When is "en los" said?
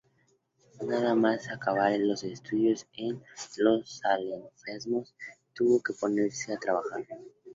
2.93-3.99